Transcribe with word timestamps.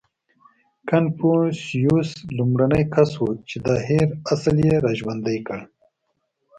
•کنفوسیوس 0.89 2.09
لومړنی 2.37 2.83
کس 2.93 3.11
و، 3.21 3.25
چې 3.49 3.55
دا 3.65 3.75
هېر 3.87 4.07
اصل 4.33 4.55
یې 4.67 4.75
راژوندی 4.85 5.37
کړ. 5.47 5.59